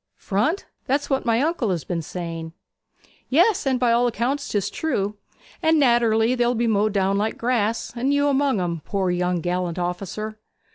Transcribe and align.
'Front! 0.15 0.65
That's 0.87 1.11
what 1.11 1.27
my 1.27 1.41
uncle 1.43 1.69
has 1.69 1.83
been 1.83 2.01
saying.' 2.01 2.53
'Yes, 3.29 3.67
and 3.67 3.79
by 3.79 3.91
all 3.91 4.07
accounts 4.07 4.47
'tis 4.47 4.71
true. 4.71 5.17
And 5.61 5.79
naterelly 5.79 6.35
they'll 6.35 6.55
be 6.55 6.65
mowed 6.65 6.93
down 6.93 7.19
like 7.19 7.37
grass; 7.37 7.93
and 7.95 8.11
you 8.11 8.27
among 8.27 8.59
'em, 8.59 8.81
poor 8.83 9.11
young 9.11 9.41
galliant 9.43 9.77
officer!' 9.77 10.39